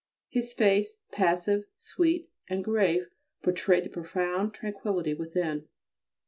[0.29, 3.11] His face, passive, sweet, and grave,
[3.43, 5.67] portrayed the profound tranquility within.